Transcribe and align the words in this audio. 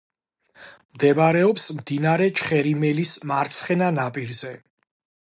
მდებარეობს 0.93 1.67
მდინარე 1.79 2.29
ჩხერიმელის 2.39 3.11
მარცხენა 3.33 3.91
ნაპირზე. 3.99 4.55